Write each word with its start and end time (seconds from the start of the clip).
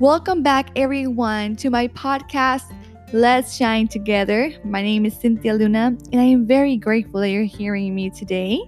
Welcome 0.00 0.44
back, 0.44 0.70
everyone, 0.76 1.56
to 1.56 1.70
my 1.70 1.88
podcast, 1.88 2.72
Let's 3.12 3.56
Shine 3.56 3.88
Together. 3.88 4.54
My 4.62 4.80
name 4.80 5.04
is 5.04 5.18
Cynthia 5.18 5.54
Luna, 5.54 5.96
and 6.12 6.20
I 6.20 6.24
am 6.24 6.46
very 6.46 6.76
grateful 6.76 7.18
that 7.20 7.30
you're 7.30 7.42
hearing 7.42 7.96
me 7.96 8.08
today. 8.08 8.60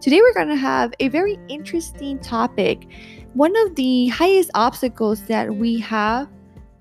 Today, 0.00 0.20
we're 0.20 0.34
going 0.34 0.50
to 0.50 0.54
have 0.54 0.94
a 1.00 1.08
very 1.08 1.36
interesting 1.48 2.20
topic. 2.20 2.86
One 3.34 3.56
of 3.56 3.74
the 3.74 4.06
highest 4.06 4.52
obstacles 4.54 5.22
that 5.22 5.52
we 5.52 5.80
have 5.80 6.28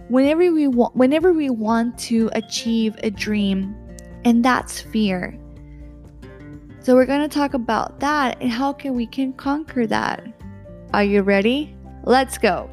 whenever 0.09 0.51
we 0.51 0.67
want, 0.67 0.95
whenever 0.95 1.33
we 1.33 1.49
want 1.49 1.97
to 2.01 2.29
achieve 2.33 2.95
a 3.01 3.09
dream, 3.09 3.75
and 4.25 4.45
that's 4.45 4.79
fear. 4.79 5.35
So 6.81 6.93
we're 6.93 7.07
going 7.07 7.27
to 7.27 7.35
talk 7.35 7.55
about 7.55 7.99
that 8.01 8.39
and 8.41 8.51
how 8.51 8.73
can 8.73 8.93
we 8.93 9.07
can 9.07 9.33
conquer 9.33 9.87
that. 9.87 10.23
Are 10.93 11.03
you 11.03 11.23
ready? 11.23 11.75
Let's 12.03 12.37
go. 12.37 12.69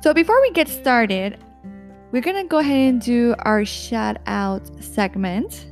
So 0.00 0.14
before 0.14 0.40
we 0.40 0.50
get 0.52 0.66
started, 0.68 1.38
we're 2.10 2.22
to 2.22 2.44
go 2.44 2.58
ahead 2.58 2.88
and 2.88 3.00
do 3.02 3.34
our 3.40 3.66
shout 3.66 4.16
out 4.26 4.62
segment. 4.82 5.66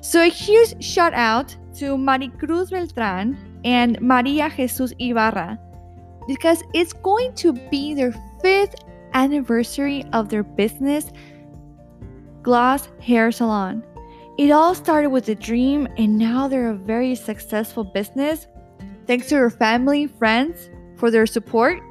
So 0.00 0.22
a 0.22 0.28
huge 0.28 0.82
shout 0.82 1.12
out 1.12 1.54
to 1.76 1.96
Maricruz 1.96 2.70
Beltran 2.70 3.36
and 3.64 4.00
Maria 4.00 4.50
Jesus 4.56 4.94
Ibarra 4.98 5.58
because 6.26 6.62
it's 6.72 6.94
going 6.94 7.34
to 7.34 7.52
be 7.70 7.92
their 7.92 8.14
fifth 8.40 8.74
anniversary 9.12 10.04
of 10.14 10.30
their 10.30 10.42
business, 10.42 11.10
Gloss 12.42 12.88
Hair 13.00 13.32
Salon. 13.32 13.84
It 14.38 14.50
all 14.50 14.74
started 14.74 15.10
with 15.10 15.28
a 15.28 15.34
dream, 15.34 15.88
and 15.96 16.16
now 16.16 16.48
they're 16.48 16.70
a 16.70 16.74
very 16.74 17.14
successful 17.14 17.84
business. 17.84 18.46
Thanks 19.06 19.28
to 19.28 19.34
their 19.34 19.50
family, 19.50 20.06
friends 20.06 20.70
for 20.96 21.10
their 21.10 21.26
support, 21.26 21.82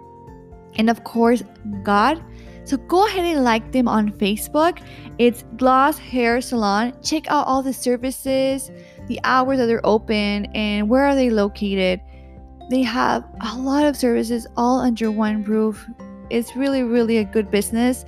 and 0.78 0.90
of 0.90 1.04
course, 1.04 1.44
God. 1.84 2.24
So 2.64 2.76
go 2.76 3.08
ahead 3.08 3.24
and 3.24 3.44
like 3.44 3.72
them 3.72 3.88
on 3.88 4.12
Facebook. 4.12 4.82
It's 5.18 5.44
Gloss 5.56 5.98
Hair 5.98 6.42
Salon. 6.42 6.94
Check 7.02 7.30
out 7.30 7.48
all 7.48 7.62
the 7.62 7.72
services, 7.72 8.70
the 9.08 9.20
hours 9.24 9.58
that 9.58 9.68
they're 9.68 9.86
open, 9.86 10.46
and 10.54 10.90
where 10.90 11.06
are 11.08 11.16
they 11.16 11.30
located. 11.30 12.02
They 12.70 12.82
have 12.82 13.24
a 13.40 13.58
lot 13.58 13.86
of 13.86 13.96
services 13.96 14.46
all 14.58 14.80
under 14.82 15.10
one 15.12 15.44
roof. 15.44 15.86
It's 16.30 16.58
really, 16.58 16.84
really 16.84 17.18
a 17.18 17.24
good 17.24 17.50
business. 17.50 18.04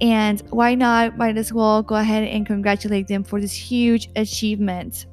And 0.00 0.40
why 0.50 0.76
not? 0.76 1.16
Might 1.16 1.36
as 1.36 1.52
well 1.52 1.82
go 1.82 1.96
ahead 1.96 2.22
and 2.22 2.46
congratulate 2.46 3.08
them 3.08 3.24
for 3.24 3.40
this 3.40 3.52
huge 3.52 4.08
achievement. 4.14 5.06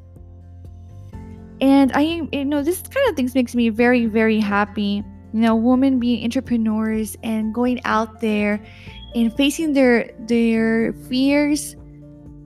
And 1.60 1.92
I, 1.94 2.28
you 2.32 2.46
know, 2.46 2.62
this 2.62 2.82
kind 2.82 3.10
of 3.10 3.16
things 3.16 3.34
makes 3.34 3.56
me 3.56 3.70
very, 3.70 4.06
very 4.06 4.40
happy. 4.40 5.04
You 5.36 5.42
know, 5.42 5.54
women 5.54 6.00
being 6.00 6.24
entrepreneurs 6.24 7.18
and 7.22 7.54
going 7.54 7.82
out 7.84 8.22
there 8.22 8.64
and 9.16 9.36
facing 9.36 9.74
their 9.74 10.10
their 10.18 10.94
fears, 11.10 11.76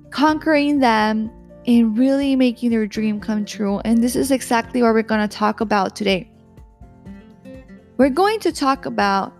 conquering 0.09 0.79
them, 0.79 1.29
and 1.67 1.95
really 1.95 2.35
making 2.35 2.71
their 2.71 2.87
dream 2.87 3.19
come 3.19 3.45
true. 3.45 3.77
And 3.85 4.01
this 4.01 4.15
is 4.15 4.31
exactly 4.31 4.81
what 4.81 4.95
we're 4.95 5.03
going 5.03 5.21
to 5.21 5.27
talk 5.27 5.61
about 5.61 5.95
today. 5.95 6.31
We're 7.97 8.09
going 8.09 8.39
to 8.39 8.51
talk 8.51 8.87
about 8.87 9.33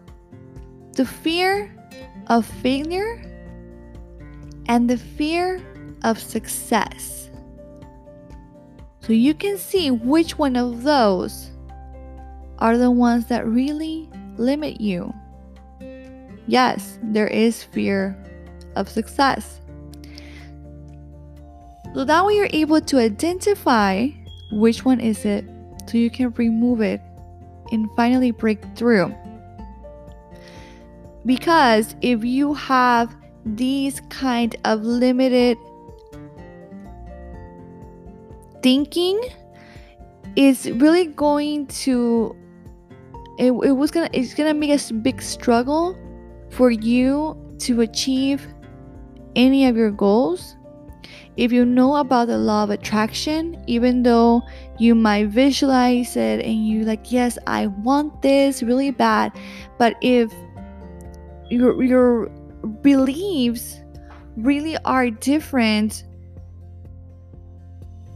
the 0.93 1.05
fear 1.05 1.75
of 2.27 2.45
failure 2.45 3.17
and 4.67 4.87
the 4.87 4.97
fear 4.97 5.59
of 6.03 6.19
success. 6.19 7.31
So 8.99 9.11
you 9.11 9.33
can 9.33 9.57
see 9.57 9.89
which 9.89 10.37
one 10.37 10.55
of 10.55 10.83
those 10.83 11.48
are 12.59 12.77
the 12.77 12.91
ones 12.91 13.25
that 13.27 13.47
really 13.47 14.09
limit 14.37 14.79
you. 14.79 15.13
Yes, 16.47 16.99
there 17.03 17.27
is 17.27 17.63
fear 17.63 18.17
of 18.75 18.89
success. 18.89 19.61
So 21.93 22.05
that 22.05 22.25
way 22.25 22.35
you're 22.35 22.49
able 22.51 22.81
to 22.81 22.99
identify 22.99 24.07
which 24.51 24.85
one 24.85 24.99
is 24.99 25.25
it 25.25 25.45
so 25.87 25.97
you 25.97 26.09
can 26.09 26.31
remove 26.31 26.81
it 26.81 27.01
and 27.71 27.89
finally 27.95 28.31
break 28.31 28.63
through. 28.75 29.13
Because 31.25 31.95
if 32.01 32.23
you 32.23 32.53
have 32.53 33.15
these 33.45 34.01
kind 34.09 34.55
of 34.65 34.83
limited 34.83 35.57
thinking, 38.61 39.19
it's 40.35 40.67
really 40.67 41.07
going 41.07 41.67
to 41.67 42.35
it, 43.39 43.51
it 43.51 43.71
was 43.71 43.89
gonna 43.89 44.09
it's 44.11 44.33
gonna 44.33 44.53
make 44.53 44.69
a 44.69 44.93
big 44.93 45.21
struggle 45.21 45.97
for 46.51 46.69
you 46.69 47.37
to 47.59 47.81
achieve 47.81 48.45
any 49.35 49.65
of 49.65 49.77
your 49.77 49.91
goals. 49.91 50.55
If 51.37 51.53
you 51.53 51.63
know 51.63 51.95
about 51.95 52.27
the 52.27 52.37
law 52.37 52.63
of 52.63 52.69
attraction 52.69 53.63
even 53.65 54.03
though 54.03 54.41
you 54.77 54.93
might 54.93 55.27
visualize 55.27 56.17
it 56.17 56.43
and 56.45 56.67
you 56.67 56.83
like 56.83 57.13
yes 57.13 57.37
i 57.47 57.67
want 57.67 58.21
this 58.21 58.61
really 58.61 58.91
bad 58.91 59.31
but 59.77 59.95
if 60.01 60.33
your 61.49 61.81
your 61.81 62.27
beliefs 62.81 63.77
really 64.35 64.75
are 64.83 65.09
different 65.09 66.03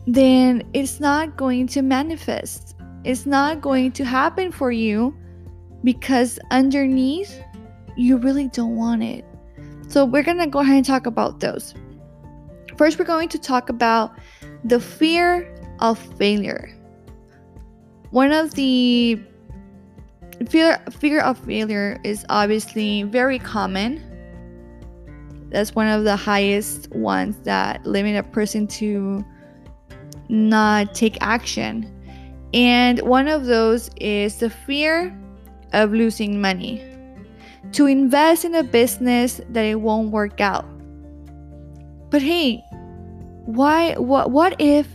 then 0.05 0.63
it's 0.73 0.99
not 0.99 1.37
going 1.37 1.65
to 1.67 1.81
manifest 1.81 2.72
it's 3.03 3.25
not 3.25 3.61
going 3.61 3.91
to 3.93 4.05
happen 4.05 4.51
for 4.51 4.71
you 4.71 5.15
because 5.83 6.39
underneath 6.51 7.41
you 7.97 8.17
really 8.17 8.47
don't 8.47 8.75
want 8.75 9.03
it. 9.03 9.25
So 9.87 10.05
we're 10.05 10.23
going 10.23 10.39
to 10.39 10.47
go 10.47 10.59
ahead 10.59 10.77
and 10.77 10.85
talk 10.85 11.05
about 11.05 11.39
those. 11.39 11.73
First 12.77 12.97
we're 12.97 13.05
going 13.05 13.29
to 13.29 13.39
talk 13.39 13.69
about 13.69 14.17
the 14.63 14.79
fear 14.79 15.53
of 15.79 15.99
failure. 16.17 16.73
One 18.11 18.31
of 18.31 18.53
the 18.55 19.21
fear 20.49 20.81
fear 20.91 21.19
of 21.21 21.37
failure 21.39 21.99
is 22.03 22.25
obviously 22.29 23.03
very 23.03 23.37
common. 23.37 24.01
That's 25.49 25.75
one 25.75 25.87
of 25.87 26.03
the 26.03 26.15
highest 26.15 26.91
ones 26.93 27.37
that 27.43 27.85
limit 27.85 28.15
a 28.15 28.23
person 28.23 28.65
to 28.67 29.23
not 30.29 30.95
take 30.95 31.17
action 31.21 31.92
and 32.53 32.99
one 33.01 33.27
of 33.27 33.45
those 33.45 33.89
is 33.97 34.37
the 34.37 34.49
fear 34.49 35.15
of 35.73 35.91
losing 35.91 36.39
money 36.39 36.83
to 37.71 37.85
invest 37.85 38.45
in 38.45 38.55
a 38.55 38.63
business 38.63 39.41
that 39.49 39.63
it 39.63 39.79
won't 39.79 40.11
work 40.11 40.39
out 40.39 40.65
but 42.09 42.21
hey 42.21 42.63
why 43.45 43.93
what 43.93 44.31
what 44.31 44.55
if 44.59 44.87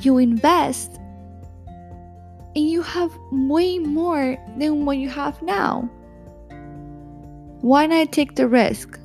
you 0.00 0.18
invest 0.18 0.98
and 2.58 2.68
you 2.68 2.82
have 2.82 3.16
way 3.30 3.78
more 3.78 4.36
than 4.56 4.84
what 4.84 4.98
you 4.98 5.08
have 5.08 5.40
now. 5.42 5.88
Why 7.60 7.86
not 7.86 8.10
take 8.10 8.34
the 8.34 8.48
risk? 8.48 8.98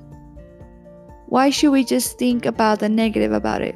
Why 1.27 1.51
should 1.51 1.71
we 1.71 1.83
just 1.83 2.17
think 2.17 2.45
about 2.45 2.79
the 2.79 2.89
negative 2.89 3.31
about 3.31 3.61
it? 3.61 3.75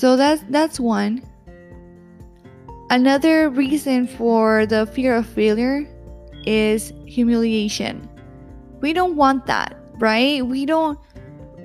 So 0.00 0.16
that's 0.16 0.42
that's 0.48 0.80
one. 0.80 1.20
Another 2.88 3.50
reason 3.50 4.06
for 4.06 4.64
the 4.64 4.86
fear 4.86 5.14
of 5.14 5.26
failure 5.26 5.86
is 6.46 6.94
humiliation. 7.04 8.08
We 8.80 8.94
don't 8.94 9.14
want 9.14 9.44
that, 9.44 9.76
right? 9.98 10.40
We 10.46 10.64
don't 10.64 10.98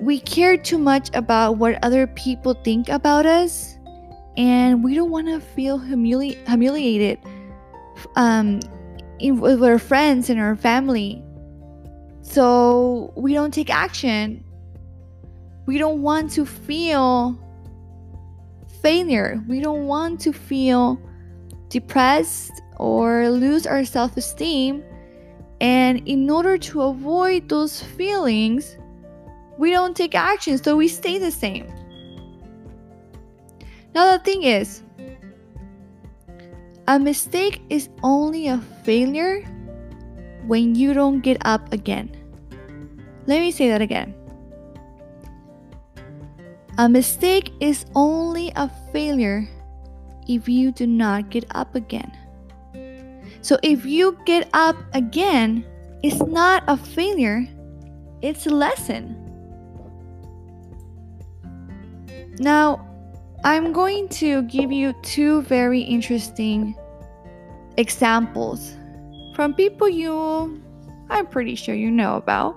we 0.02 0.20
care 0.20 0.58
too 0.58 0.76
much 0.76 1.08
about 1.14 1.56
what 1.56 1.82
other 1.82 2.06
people 2.08 2.52
think 2.52 2.90
about 2.90 3.24
us 3.24 3.78
and 4.36 4.84
we 4.84 4.94
don't 4.94 5.10
want 5.10 5.28
to 5.28 5.40
feel 5.40 5.78
humili- 5.78 6.36
humiliated 6.46 7.18
um, 8.16 8.60
in, 9.18 9.40
with 9.40 9.64
our 9.64 9.78
friends 9.78 10.28
and 10.28 10.38
our 10.38 10.56
family. 10.56 11.24
So 12.20 13.14
we 13.16 13.32
don't 13.32 13.54
take 13.54 13.70
action. 13.70 14.44
We 15.64 15.78
don't 15.78 16.02
want 16.02 16.32
to 16.32 16.44
feel 16.44 17.40
failure. 18.86 19.42
We 19.48 19.58
don't 19.58 19.88
want 19.88 20.20
to 20.20 20.32
feel 20.32 21.00
depressed 21.70 22.62
or 22.76 23.28
lose 23.28 23.66
our 23.66 23.84
self 23.84 24.16
esteem. 24.16 24.84
And 25.60 26.06
in 26.06 26.30
order 26.30 26.56
to 26.70 26.82
avoid 26.82 27.48
those 27.48 27.82
feelings, 27.82 28.78
we 29.58 29.72
don't 29.72 29.96
take 29.96 30.14
action. 30.14 30.62
So 30.62 30.76
we 30.76 30.86
stay 30.86 31.18
the 31.18 31.32
same. 31.32 31.66
Now, 33.92 34.16
the 34.16 34.22
thing 34.22 34.44
is, 34.44 34.82
a 36.86 36.96
mistake 36.96 37.62
is 37.68 37.88
only 38.04 38.46
a 38.46 38.58
failure 38.84 39.42
when 40.46 40.76
you 40.76 40.94
don't 40.94 41.22
get 41.22 41.38
up 41.44 41.72
again. 41.72 42.14
Let 43.26 43.40
me 43.40 43.50
say 43.50 43.66
that 43.68 43.82
again. 43.82 44.14
A 46.78 46.88
mistake 46.88 47.52
is 47.58 47.86
only 47.94 48.52
a 48.54 48.70
failure 48.92 49.48
if 50.28 50.46
you 50.46 50.72
do 50.72 50.86
not 50.86 51.30
get 51.30 51.46
up 51.54 51.74
again. 51.74 52.12
So 53.40 53.58
if 53.62 53.86
you 53.86 54.18
get 54.26 54.50
up 54.52 54.76
again, 54.92 55.64
it's 56.02 56.20
not 56.26 56.64
a 56.66 56.76
failure, 56.76 57.48
it's 58.20 58.46
a 58.46 58.50
lesson. 58.50 59.16
Now, 62.38 62.86
I'm 63.42 63.72
going 63.72 64.08
to 64.20 64.42
give 64.42 64.70
you 64.70 64.92
two 65.02 65.42
very 65.42 65.80
interesting 65.80 66.74
examples 67.78 68.74
from 69.34 69.54
people 69.54 69.88
you, 69.88 70.60
I'm 71.08 71.26
pretty 71.26 71.54
sure 71.54 71.74
you 71.74 71.90
know 71.90 72.16
about. 72.16 72.54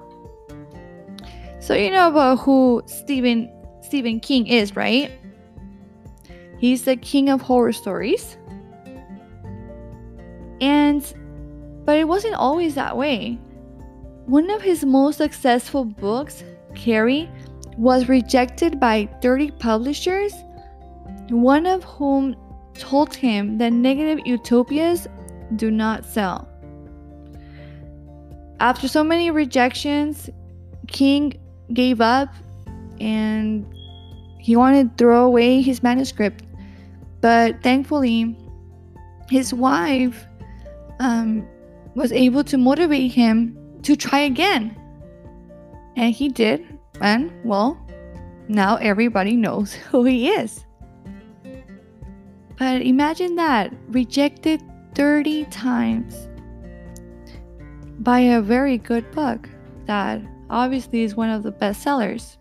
So, 1.60 1.74
you 1.74 1.92
know 1.92 2.10
about 2.10 2.40
who 2.40 2.82
Stephen, 2.86 3.50
Stephen 3.90 4.20
King 4.20 4.46
is, 4.46 4.76
right? 4.76 5.12
He's 6.60 6.84
the 6.84 6.96
king 6.96 7.28
of 7.28 7.42
horror 7.42 7.74
stories. 7.74 8.38
And, 10.62 11.02
but 11.86 11.98
it 11.98 12.08
wasn't 12.08 12.36
always 12.36 12.76
that 12.76 12.96
way. 12.96 13.40
One 14.28 14.52
of 14.52 14.62
his 14.62 14.86
most 14.86 15.18
successful 15.18 15.86
books, 15.86 16.44
Carrie, 16.76 17.28
was 17.78 18.08
rejected 18.08 18.80
by 18.80 19.10
30 19.24 19.50
publishers, 19.52 20.36
one 21.32 21.66
of 21.66 21.84
whom 21.84 22.36
told 22.76 23.16
him 23.16 23.58
that 23.58 23.74
negative 23.74 24.20
utopias 24.24 25.08
do 25.56 25.72
not 25.72 26.06
sell. 26.06 26.48
After 28.60 28.88
so 28.88 29.04
many 29.04 29.32
rejections, 29.32 30.30
King 30.86 31.40
gave 31.74 32.02
up 32.02 32.30
and 33.00 33.66
he 34.40 34.56
wanted 34.56 34.98
to 34.98 35.04
throw 35.04 35.26
away 35.26 35.62
his 35.62 35.84
manuscript. 35.84 36.44
But 37.22 37.62
thankfully, 37.62 38.38
his 39.30 39.54
wife 39.54 40.26
um, 41.00 41.48
was 41.94 42.12
able 42.12 42.44
to 42.46 42.58
motivate 42.58 43.12
him 43.12 43.58
to 43.84 43.96
try 43.96 44.20
again. 44.20 44.76
And 45.96 46.14
he 46.14 46.30
did. 46.30 46.66
And, 47.02 47.32
well, 47.44 47.78
now 48.48 48.78
everybody 48.78 49.36
knows 49.36 49.74
who 49.92 50.06
he 50.06 50.30
is. 50.30 50.66
But 52.58 52.82
imagine 52.82 53.36
that 53.36 53.74
rejected 53.88 54.62
30 54.96 55.46
times 55.46 56.28
by 58.00 58.20
a 58.20 58.42
very 58.42 58.78
good 58.78 59.10
book 59.12 59.48
that 59.86 60.22
obviously 60.50 61.04
is 61.04 61.16
one 61.16 61.30
of 61.30 61.44
the 61.44 61.52
best 61.52 61.82
sellers. 61.82 62.38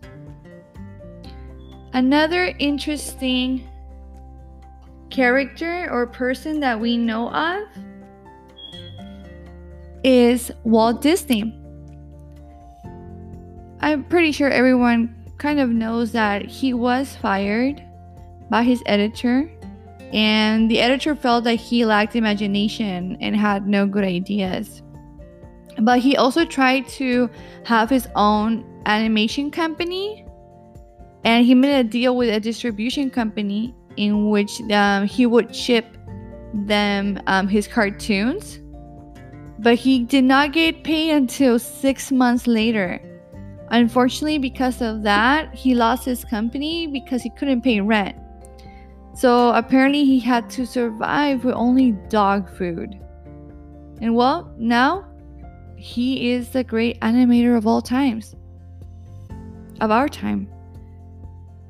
Another 1.93 2.53
interesting 2.59 3.67
character 5.09 5.89
or 5.91 6.05
person 6.05 6.59
that 6.59 6.79
we 6.79 6.97
know 6.97 7.29
of 7.31 7.63
is 10.03 10.51
Walt 10.63 11.01
Disney. 11.01 11.55
I'm 13.81 14.03
pretty 14.03 14.31
sure 14.31 14.49
everyone 14.49 15.15
kind 15.37 15.59
of 15.59 15.69
knows 15.69 16.11
that 16.11 16.45
he 16.45 16.73
was 16.73 17.15
fired 17.15 17.81
by 18.49 18.63
his 18.63 18.83
editor, 18.85 19.49
and 20.13 20.69
the 20.69 20.79
editor 20.79 21.15
felt 21.15 21.43
that 21.45 21.55
he 21.55 21.85
lacked 21.85 22.15
imagination 22.15 23.17
and 23.19 23.35
had 23.35 23.67
no 23.67 23.87
good 23.87 24.03
ideas. 24.03 24.83
But 25.79 25.99
he 25.99 26.17
also 26.17 26.45
tried 26.45 26.87
to 26.89 27.29
have 27.63 27.89
his 27.89 28.07
own 28.15 28.65
animation 28.85 29.49
company, 29.49 30.25
and 31.23 31.45
he 31.45 31.53
made 31.53 31.79
a 31.79 31.83
deal 31.83 32.15
with 32.15 32.29
a 32.29 32.39
distribution 32.39 33.09
company 33.09 33.75
in 33.97 34.29
which 34.29 34.61
um, 34.71 35.05
he 35.05 35.25
would 35.25 35.53
ship 35.53 35.85
them 36.53 37.21
um, 37.27 37.47
his 37.47 37.67
cartoons. 37.67 38.59
But 39.59 39.75
he 39.75 40.05
did 40.05 40.23
not 40.23 40.53
get 40.53 40.83
paid 40.83 41.11
until 41.11 41.59
six 41.59 42.11
months 42.11 42.47
later. 42.47 43.01
Unfortunately, 43.71 44.39
because 44.39 44.81
of 44.81 45.03
that, 45.03 45.53
he 45.53 45.75
lost 45.75 46.05
his 46.05 46.23
company 46.23 46.87
because 46.87 47.21
he 47.21 47.29
couldn't 47.31 47.61
pay 47.61 47.81
rent. 47.81 48.15
So 49.13 49.49
apparently, 49.49 50.05
he 50.05 50.19
had 50.19 50.49
to 50.51 50.65
survive 50.65 51.43
with 51.43 51.55
only 51.55 51.91
dog 52.07 52.49
food. 52.55 52.97
And 54.01 54.15
well, 54.15 54.53
now 54.57 55.05
he 55.75 56.31
is 56.31 56.49
the 56.49 56.63
great 56.63 56.99
animator 57.01 57.57
of 57.57 57.67
all 57.67 57.81
times, 57.81 58.35
of 59.81 59.91
our 59.91 60.07
time. 60.07 60.49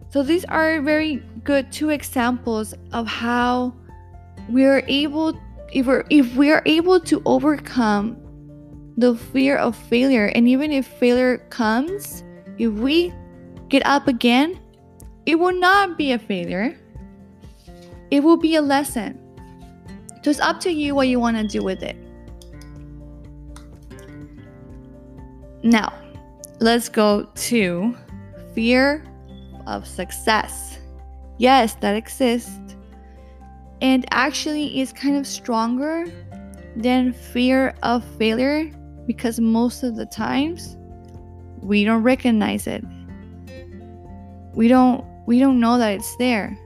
So 0.10 0.24
these 0.24 0.44
are 0.46 0.82
very 0.82 1.18
good 1.44 1.72
two 1.72 1.90
examples 1.90 2.74
of 2.92 3.08
how 3.08 3.74
we 4.50 4.66
are 4.66 4.84
able 4.88 5.40
if 5.72 5.86
we're 5.86 6.04
if 6.10 6.36
we 6.36 6.52
are 6.52 6.64
able 6.66 7.00
to 7.02 7.22
overcome 7.26 8.18
the 8.98 9.16
fear 9.16 9.58
of 9.58 9.76
failure. 9.76 10.26
And 10.34 10.48
even 10.48 10.72
if 10.72 10.88
failure 10.88 11.38
comes 11.50 12.24
if 12.58 12.74
we 12.74 13.14
get 13.70 13.86
up 13.86 14.08
again 14.08 14.60
it 15.26 15.36
will 15.36 15.54
not 15.54 15.96
be 15.96 16.12
a 16.12 16.18
failure. 16.18 16.76
It 18.10 18.24
will 18.24 18.38
be 18.38 18.56
a 18.56 18.62
lesson. 18.62 19.20
So 20.24 20.32
it's 20.32 20.40
up 20.40 20.60
to 20.62 20.72
you 20.72 20.96
what 20.96 21.08
you 21.08 21.20
want 21.20 21.38
to 21.38 21.48
do 21.48 21.64
with 21.64 21.84
it. 21.84 21.96
Now 25.62 25.94
let's 26.60 26.90
go 26.90 27.30
to 27.36 27.96
fear 28.56 29.04
of 29.68 29.88
success 29.88 30.80
yes 31.38 31.76
that 31.76 31.96
exists 31.96 32.76
and 33.82 34.06
actually 34.12 34.80
is 34.80 34.92
kind 34.92 35.16
of 35.16 35.26
stronger 35.26 36.06
than 36.76 37.14
fear 37.14 37.74
of 37.84 38.04
failure 38.18 38.72
because 39.06 39.40
most 39.40 39.84
of 39.84 39.96
the 39.96 40.06
times 40.06 40.78
we 41.62 41.84
don't 41.84 42.04
recognize 42.04 42.68
it. 42.68 42.84
We 44.54 44.68
don't 44.68 45.04
we 45.26 45.40
don't 45.40 45.60
know 45.60 45.78
that 45.78 45.94
it's 45.94 46.16
there 46.18 46.58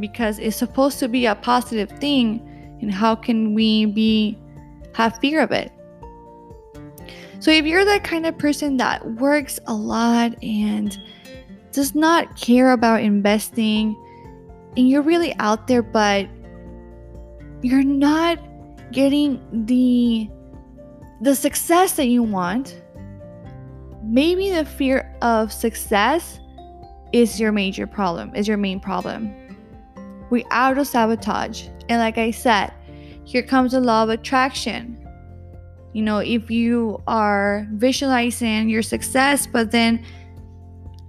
because 0.00 0.38
it's 0.38 0.56
supposed 0.56 0.98
to 1.00 1.08
be 1.08 1.26
a 1.26 1.34
positive 1.34 1.90
thing 1.98 2.40
and 2.80 2.92
how 2.92 3.14
can 3.14 3.54
we 3.54 3.86
be 3.86 4.38
have 4.94 5.18
fear 5.18 5.40
of 5.40 5.52
it? 5.52 5.72
So 7.40 7.50
if 7.50 7.66
you're 7.66 7.84
that 7.84 8.04
kind 8.04 8.26
of 8.26 8.36
person 8.36 8.76
that 8.78 9.14
works 9.14 9.60
a 9.66 9.74
lot 9.74 10.42
and 10.42 10.98
does 11.72 11.94
not 11.94 12.36
care 12.36 12.72
about 12.72 13.02
investing 13.02 13.96
and 14.76 14.88
you're 14.88 15.02
really 15.02 15.34
out 15.38 15.66
there 15.66 15.82
but 15.82 16.28
you're 17.62 17.82
not 17.82 18.38
getting 18.92 19.40
the 19.66 20.30
the 21.20 21.34
success 21.34 21.92
that 21.92 22.06
you 22.06 22.22
want, 22.22 22.80
maybe 24.04 24.50
the 24.50 24.64
fear 24.64 25.12
of 25.20 25.52
success 25.52 26.38
is 27.12 27.40
your 27.40 27.50
major 27.50 27.86
problem, 27.86 28.34
is 28.34 28.46
your 28.46 28.56
main 28.56 28.78
problem. 28.78 29.34
We 30.30 30.44
auto 30.44 30.84
sabotage. 30.84 31.66
And 31.88 32.00
like 32.00 32.18
I 32.18 32.30
said, 32.30 32.72
here 33.24 33.42
comes 33.42 33.72
the 33.72 33.80
law 33.80 34.04
of 34.04 34.10
attraction. 34.10 34.94
You 35.92 36.02
know, 36.02 36.18
if 36.18 36.50
you 36.50 37.02
are 37.08 37.66
visualizing 37.72 38.68
your 38.68 38.82
success, 38.82 39.46
but 39.46 39.72
then 39.72 40.04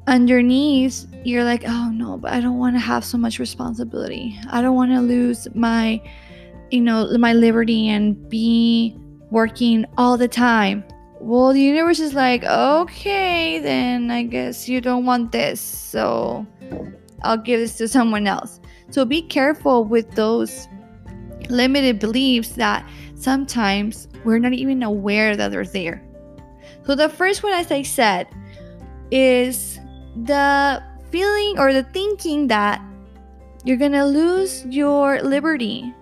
underneath 0.10 1.06
you're 1.24 1.44
like, 1.44 1.64
oh 1.68 1.92
no, 1.94 2.18
but 2.18 2.32
I 2.32 2.42
don't 2.42 2.58
want 2.58 2.76
to 2.76 2.80
have 2.80 3.06
so 3.06 3.18
much 3.18 3.40
responsibility. 3.40 4.40
I 4.50 4.62
don't 4.62 4.76
want 4.76 4.92
to 4.92 5.02
lose 5.02 5.48
my, 5.54 6.02
you 6.72 6.82
know, 6.82 7.18
my 7.18 7.34
liberty 7.34 7.90
and 7.90 8.30
be 8.30 8.98
working 9.30 9.86
all 9.98 10.18
the 10.18 10.28
time. 10.28 10.84
Well, 11.20 11.54
the 11.54 11.62
universe 11.62 12.00
is 12.00 12.14
like, 12.14 12.44
okay, 12.44 13.60
then 13.60 14.10
I 14.10 14.24
guess 14.24 14.70
you 14.70 14.82
don't 14.82 15.06
want 15.06 15.32
this. 15.32 15.60
So 15.60 16.48
I'll 17.22 17.38
give 17.38 17.60
this 17.60 17.78
to 17.78 17.88
someone 17.88 18.26
else. 18.26 18.60
So 18.90 19.06
be 19.06 19.22
careful 19.22 19.84
with 19.84 20.10
those 20.12 20.68
limited 21.50 22.00
beliefs 22.00 22.50
that 22.50 22.90
sometimes 23.16 24.08
we're 24.24 24.40
not 24.40 24.54
even 24.54 24.82
aware 24.84 25.36
that 25.36 25.52
they're 25.52 25.66
there. 25.66 26.02
So 26.86 26.96
the 26.96 27.10
first 27.10 27.44
one, 27.44 27.54
as 27.54 27.72
I 27.72 27.84
said, 27.84 28.28
is 29.12 29.79
the 30.26 30.84
feeling 31.12 31.60
or 31.60 31.74
the 31.74 31.84
thinking 31.84 32.48
that 32.48 32.82
you're 33.64 33.78
gonna 33.78 34.06
lose 34.06 34.66
your 34.66 35.22
liberty 35.22 35.94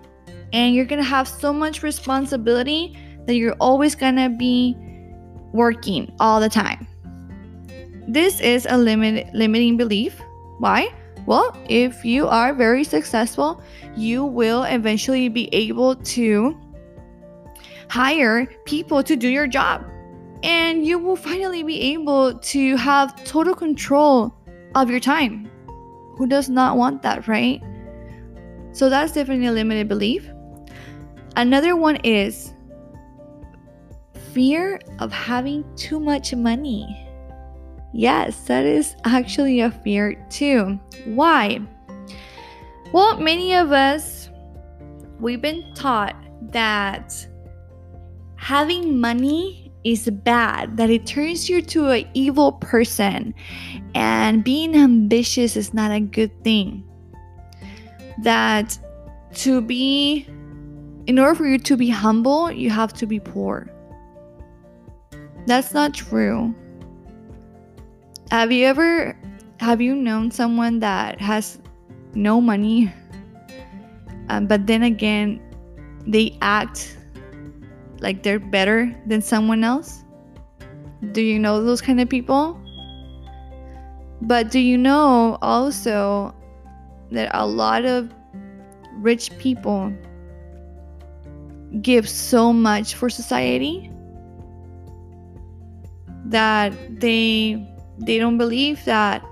and 0.53 0.73
you're 0.73 0.85
gonna 0.85 1.03
have 1.03 1.27
so 1.27 1.51
much 1.51 1.83
responsibility 1.83 2.97
that 3.25 3.35
you're 3.35 3.55
always 3.59 3.95
gonna 3.95 4.29
be 4.29 4.75
working 5.53 6.13
all 6.19 6.39
the 6.39 6.49
time. 6.49 6.87
This 8.07 8.39
is 8.39 8.65
a 8.69 8.77
limit 8.77 9.33
limiting 9.33 9.75
belief. 9.75 10.19
Why? 10.59 10.93
Well, 11.25 11.55
if 11.67 12.05
you 12.05 12.27
are 12.27 12.53
very 12.53 12.85
successful, 12.85 13.61
you 13.97 14.23
will 14.23 14.63
eventually 14.63 15.27
be 15.27 15.49
able 15.51 15.95
to 15.95 16.57
hire 17.89 18.45
people 18.65 19.03
to 19.03 19.15
do 19.15 19.27
your 19.27 19.47
job. 19.47 19.83
And 20.43 20.85
you 20.85 20.99
will 20.99 21.15
finally 21.15 21.63
be 21.63 21.93
able 21.93 22.37
to 22.37 22.75
have 22.75 23.23
total 23.23 23.55
control 23.55 24.33
of 24.75 24.89
your 24.89 24.99
time. 24.99 25.49
Who 26.17 26.27
does 26.27 26.49
not 26.49 26.77
want 26.77 27.01
that, 27.01 27.27
right? 27.27 27.61
So 28.71 28.89
that's 28.89 29.13
definitely 29.13 29.47
a 29.47 29.51
limited 29.51 29.87
belief. 29.87 30.29
Another 31.35 31.75
one 31.75 31.97
is 31.97 32.53
fear 34.33 34.79
of 34.99 35.11
having 35.11 35.63
too 35.75 35.99
much 35.99 36.33
money. 36.33 37.07
Yes, 37.93 38.45
that 38.45 38.65
is 38.65 38.95
actually 39.05 39.61
a 39.61 39.71
fear 39.71 40.23
too. 40.29 40.79
Why? 41.05 41.59
Well, 42.93 43.19
many 43.19 43.55
of 43.55 43.71
us, 43.71 44.29
we've 45.19 45.41
been 45.41 45.73
taught 45.73 46.15
that 46.51 47.27
having 48.35 48.99
money 48.99 49.66
is 49.83 50.09
bad, 50.09 50.77
that 50.77 50.89
it 50.89 51.05
turns 51.05 51.49
you 51.49 51.61
to 51.61 51.89
an 51.89 52.07
evil 52.13 52.53
person, 52.53 53.33
and 53.95 54.43
being 54.43 54.75
ambitious 54.75 55.55
is 55.55 55.73
not 55.73 55.91
a 55.91 55.99
good 55.99 56.31
thing. 56.43 56.83
That 58.23 58.77
to 59.35 59.61
be, 59.61 60.25
in 61.05 61.19
order 61.19 61.35
for 61.35 61.45
you 61.45 61.59
to 61.59 61.77
be 61.77 61.89
humble, 61.89 62.51
you 62.51 62.69
have 62.69 62.93
to 62.93 63.05
be 63.05 63.19
poor. 63.19 63.69
That's 65.45 65.73
not 65.73 65.93
true. 65.93 66.53
Have 68.31 68.51
you 68.51 68.65
ever 68.65 69.17
have 69.59 69.81
you 69.81 69.95
known 69.95 70.29
someone 70.29 70.79
that 70.79 71.19
has 71.19 71.59
no 72.13 72.39
money 72.39 72.91
um, 74.29 74.45
but 74.47 74.67
then 74.67 74.83
again 74.83 75.41
they 76.05 76.37
act 76.41 76.96
like 77.99 78.23
they're 78.23 78.39
better 78.39 78.95
than 79.05 79.21
someone 79.21 79.63
else? 79.63 80.03
Do 81.11 81.21
you 81.21 81.39
know 81.39 81.63
those 81.63 81.81
kind 81.81 81.99
of 81.99 82.09
people? 82.09 82.59
But 84.21 84.49
do 84.49 84.59
you 84.59 84.77
know 84.77 85.37
also 85.41 86.33
that 87.11 87.29
a 87.33 87.45
lot 87.45 87.85
of 87.85 88.11
rich 88.93 89.37
people 89.37 89.93
give 91.81 92.09
so 92.09 92.51
much 92.51 92.95
for 92.95 93.09
society 93.09 93.91
that 96.25 96.73
they 96.99 97.65
they 97.99 98.17
don't 98.17 98.37
believe 98.37 98.83
that 98.85 99.23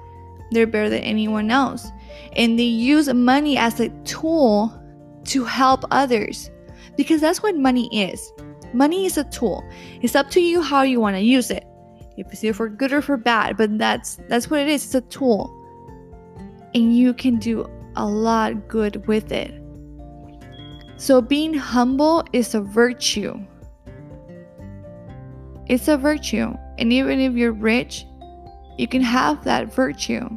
they're 0.51 0.67
better 0.67 0.89
than 0.89 1.01
anyone 1.03 1.50
else 1.50 1.88
and 2.36 2.60
they 2.60 2.63
use 2.63 3.12
money 3.13 3.57
as 3.57 3.79
a 3.79 3.89
tool 4.03 4.72
to 5.25 5.43
help 5.43 5.84
others 5.91 6.50
because 6.98 7.22
that's 7.22 7.41
what 7.41 7.55
money 7.55 7.89
is 7.91 8.31
money 8.75 9.05
is 9.05 9.17
a 9.17 9.24
tool. 9.24 9.63
It's 10.01 10.15
up 10.15 10.29
to 10.32 10.41
you 10.41 10.62
how 10.62 10.84
you 10.84 11.00
want 11.00 11.15
to 11.15 11.22
use 11.22 11.50
it. 11.50 11.65
If 12.17 12.27
it's 12.32 12.58
for 12.58 12.70
good 12.70 12.94
or 12.94 13.01
for 13.01 13.17
bad 13.17 13.58
but 13.58 13.77
that's 13.77 14.20
that's 14.29 14.50
what 14.50 14.62
it 14.62 14.67
is 14.67 14.86
it's 14.86 14.96
a 14.96 15.01
tool. 15.01 15.51
And 16.74 16.96
you 16.96 17.13
can 17.13 17.39
do 17.39 17.70
a 17.96 18.05
lot 18.05 18.67
good 18.67 19.05
with 19.08 19.32
it. 19.32 19.53
So 20.98 21.22
being 21.22 21.53
humble 21.53 22.24
is 22.34 22.55
a 22.55 22.62
virtue. 22.62 23.39
It's 25.67 25.88
a 25.88 25.98
virtue. 25.98 26.53
And 26.77 26.94
even 26.94 27.20
if 27.20 27.34
you're 27.34 27.53
rich 27.53 28.05
you 28.77 28.88
can 28.88 29.01
have 29.01 29.44
that 29.46 29.74
virtue. 29.74 30.27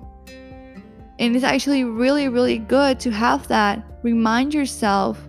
And 1.18 1.34
it's 1.34 1.44
actually 1.44 1.84
really 1.84 2.28
really 2.28 2.58
good 2.58 3.00
to 3.00 3.10
have 3.10 3.48
that. 3.48 3.84
Remind 4.02 4.54
yourself 4.54 5.27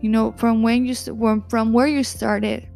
you 0.00 0.08
know 0.08 0.32
from 0.32 0.62
when 0.62 0.84
you 0.84 0.94
from 0.94 1.72
where 1.72 1.86
you 1.86 2.02
started. 2.02 2.68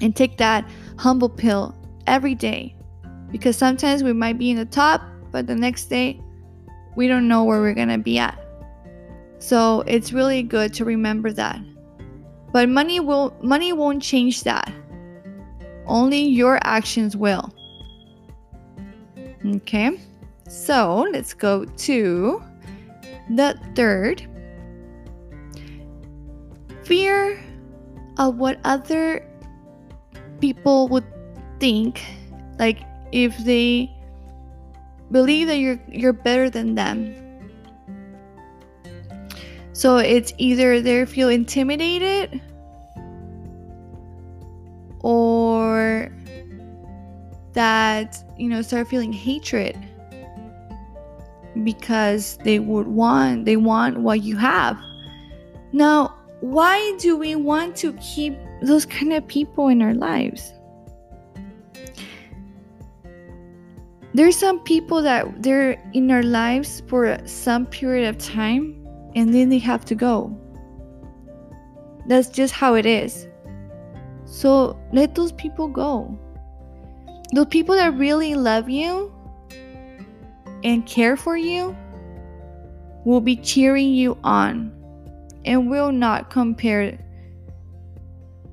And 0.00 0.14
take 0.14 0.38
that 0.38 0.68
humble 0.96 1.28
pill 1.28 1.74
every 2.06 2.34
day. 2.36 2.76
Because 3.32 3.56
sometimes 3.56 4.04
we 4.04 4.12
might 4.12 4.38
be 4.38 4.50
in 4.50 4.56
the 4.56 4.64
top 4.64 5.02
but 5.32 5.46
the 5.46 5.54
next 5.54 5.86
day 5.86 6.20
we 6.96 7.08
don't 7.08 7.28
know 7.28 7.44
where 7.44 7.60
we're 7.60 7.74
going 7.74 7.88
to 7.88 7.98
be 7.98 8.18
at. 8.18 8.38
So 9.38 9.82
it's 9.86 10.12
really 10.12 10.42
good 10.42 10.72
to 10.74 10.84
remember 10.84 11.32
that. 11.32 11.60
But 12.52 12.68
money 12.68 13.00
will 13.00 13.36
money 13.42 13.72
won't 13.72 14.02
change 14.02 14.44
that. 14.44 14.72
Only 15.86 16.22
your 16.22 16.58
actions 16.62 17.16
will. 17.16 17.52
Okay 19.44 19.98
so 20.48 21.06
let's 21.12 21.34
go 21.34 21.66
to 21.66 22.42
the 23.30 23.58
third 23.74 24.26
fear 26.88 27.38
of 28.16 28.36
what 28.36 28.58
other 28.64 29.24
people 30.40 30.88
would 30.88 31.04
think 31.60 32.02
like 32.58 32.80
if 33.12 33.36
they 33.38 33.90
believe 35.10 35.46
that 35.46 35.58
you're 35.58 35.78
you're 35.88 36.12
better 36.12 36.48
than 36.50 36.74
them 36.74 37.14
so 39.72 39.98
it's 39.98 40.32
either 40.38 40.80
they 40.80 41.04
feel 41.06 41.28
intimidated 41.28 42.40
or 45.00 46.10
that 47.52 48.16
you 48.36 48.48
know 48.48 48.62
start 48.62 48.88
feeling 48.88 49.12
hatred 49.12 49.76
because 51.64 52.38
they 52.38 52.58
would 52.58 52.86
want 52.86 53.44
they 53.44 53.56
want 53.56 53.98
what 54.00 54.22
you 54.22 54.36
have. 54.36 54.78
Now, 55.72 56.17
why 56.40 56.96
do 56.98 57.16
we 57.16 57.34
want 57.34 57.74
to 57.76 57.92
keep 57.94 58.36
those 58.62 58.86
kind 58.86 59.12
of 59.12 59.26
people 59.26 59.68
in 59.68 59.82
our 59.82 59.94
lives? 59.94 60.52
There's 64.14 64.36
some 64.36 64.60
people 64.60 65.02
that 65.02 65.42
they're 65.42 65.82
in 65.92 66.10
our 66.10 66.22
lives 66.22 66.82
for 66.86 67.18
some 67.26 67.66
period 67.66 68.08
of 68.08 68.18
time 68.18 68.86
and 69.14 69.34
then 69.34 69.48
they 69.48 69.58
have 69.58 69.84
to 69.86 69.94
go. 69.94 70.36
That's 72.06 72.28
just 72.28 72.54
how 72.54 72.74
it 72.74 72.86
is. 72.86 73.26
So 74.24 74.78
let 74.92 75.14
those 75.14 75.32
people 75.32 75.68
go. 75.68 76.18
Those 77.32 77.46
people 77.46 77.74
that 77.74 77.94
really 77.94 78.34
love 78.34 78.70
you 78.70 79.12
and 80.64 80.86
care 80.86 81.16
for 81.16 81.36
you 81.36 81.76
will 83.04 83.20
be 83.20 83.36
cheering 83.36 83.92
you 83.92 84.16
on 84.24 84.77
and 85.44 85.70
will 85.70 85.92
not 85.92 86.30
compare 86.30 86.98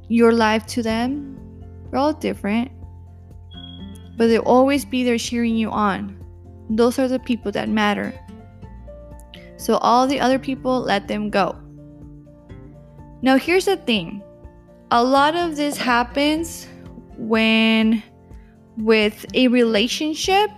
your 0.08 0.32
life 0.32 0.66
to 0.68 0.84
them. 0.84 1.38
We're 1.92 2.00
all 2.00 2.14
different, 2.14 2.72
but 4.18 4.28
they'll 4.28 4.42
always 4.42 4.86
be 4.86 5.04
there 5.04 5.18
cheering 5.18 5.56
you 5.56 5.70
on. 5.70 6.18
Those 6.70 7.00
are 7.00 7.08
the 7.08 7.20
people 7.20 7.52
that 7.52 7.70
matter. 7.70 8.14
So, 9.58 9.78
all 9.78 10.08
the 10.08 10.20
other 10.20 10.38
people, 10.38 10.82
let 10.82 11.08
them 11.08 11.30
go. 11.30 11.56
Now, 13.22 13.38
here's 13.38 13.66
the 13.66 13.78
thing 13.78 14.22
a 14.92 15.04
lot 15.04 15.36
of 15.36 15.56
this 15.56 15.78
happens 15.78 16.68
when, 17.18 18.04
with 18.78 19.26
a 19.34 19.48
relationship, 19.48 20.50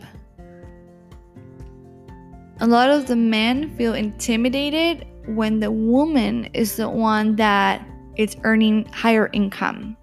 a 2.60 2.68
lot 2.68 2.90
of 2.90 3.08
the 3.08 3.16
men 3.16 3.76
feel 3.78 3.94
intimidated 3.94 5.06
when 5.28 5.60
the 5.60 5.72
woman 5.72 6.46
is 6.54 6.76
the 6.78 6.90
one 6.90 7.36
that 7.36 7.86
is 8.16 8.36
earning 8.44 8.86
higher 8.86 9.30
income. 9.34 9.96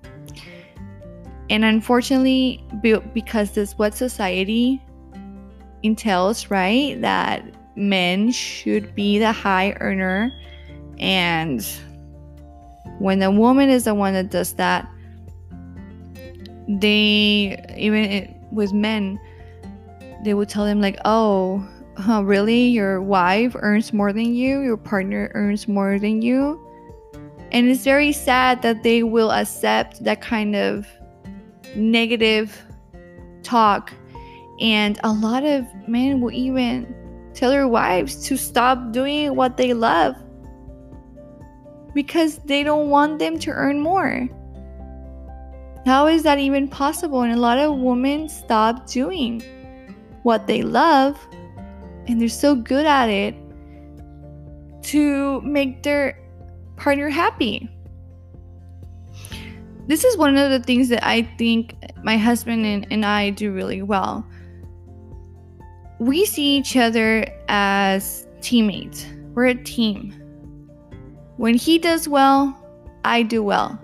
And 1.50 1.64
unfortunately, 1.64 2.64
because 3.12 3.52
this 3.52 3.76
what 3.76 3.94
society 3.94 4.82
entails, 5.82 6.50
right? 6.50 7.00
That 7.00 7.44
men 7.76 8.30
should 8.30 8.94
be 8.94 9.18
the 9.18 9.32
high 9.32 9.72
earner 9.80 10.32
and 10.98 11.66
when 12.98 13.18
the 13.18 13.30
woman 13.30 13.68
is 13.68 13.84
the 13.84 13.94
one 13.94 14.14
that 14.14 14.30
does 14.30 14.54
that 14.54 14.88
they 16.68 17.62
even 17.76 18.04
it, 18.04 18.30
with 18.52 18.72
men 18.72 19.18
they 20.22 20.34
would 20.34 20.48
tell 20.48 20.64
them 20.64 20.80
like 20.80 20.96
oh 21.04 21.66
huh, 21.96 22.24
really 22.24 22.66
your 22.68 23.00
wife 23.00 23.54
earns 23.58 23.92
more 23.92 24.12
than 24.12 24.34
you, 24.34 24.60
your 24.62 24.76
partner 24.76 25.30
earns 25.34 25.68
more 25.68 25.98
than 25.98 26.22
you. 26.22 26.60
And 27.52 27.68
it's 27.68 27.84
very 27.84 28.12
sad 28.12 28.62
that 28.62 28.82
they 28.82 29.02
will 29.02 29.30
accept 29.30 30.02
that 30.04 30.20
kind 30.20 30.56
of 30.56 30.86
negative 31.76 32.60
talk. 33.42 33.92
And 34.60 34.98
a 35.04 35.12
lot 35.12 35.44
of 35.44 35.64
men 35.86 36.20
will 36.20 36.32
even 36.32 36.94
tell 37.34 37.50
their 37.50 37.68
wives 37.68 38.26
to 38.26 38.36
stop 38.36 38.92
doing 38.92 39.34
what 39.34 39.56
they 39.56 39.74
love 39.74 40.16
because 41.94 42.38
they 42.38 42.62
don't 42.62 42.90
want 42.90 43.18
them 43.18 43.38
to 43.38 43.50
earn 43.50 43.80
more. 43.80 44.28
How 45.86 46.06
is 46.06 46.22
that 46.22 46.38
even 46.38 46.66
possible? 46.66 47.22
And 47.22 47.32
a 47.32 47.36
lot 47.36 47.58
of 47.58 47.76
women 47.76 48.28
stop 48.28 48.86
doing 48.86 49.42
what 50.22 50.46
they 50.46 50.62
love 50.62 51.18
and 52.06 52.20
they're 52.20 52.28
so 52.28 52.54
good 52.54 52.87
at 52.87 53.08
it 53.08 53.34
to 54.84 55.40
make 55.42 55.82
their 55.82 56.18
partner 56.76 57.08
happy. 57.08 57.68
This 59.87 60.04
is 60.04 60.16
one 60.16 60.37
of 60.37 60.50
the 60.50 60.61
things 60.61 60.88
that 60.88 61.04
I 61.06 61.23
think 61.38 61.75
my 62.02 62.16
husband 62.16 62.64
and, 62.64 62.87
and 62.90 63.04
I 63.04 63.30
do 63.30 63.52
really 63.52 63.82
well. 63.82 64.26
We 65.99 66.25
see 66.25 66.56
each 66.56 66.76
other 66.76 67.26
as 67.49 68.26
teammates, 68.40 69.06
we're 69.34 69.46
a 69.46 69.54
team. 69.54 70.12
When 71.37 71.54
he 71.54 71.78
does 71.78 72.08
well, 72.08 72.56
I 73.04 73.23
do 73.23 73.42
well. 73.42 73.78